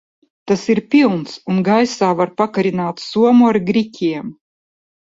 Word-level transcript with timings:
Tas 0.51 0.63
ir 0.73 0.79
pilns 0.95 1.35
un 1.55 1.61
gaisā 1.69 2.09
var 2.23 2.35
pakarināt 2.43 3.07
somu 3.07 3.53
ar 3.53 3.65
griķiem. 3.71 4.35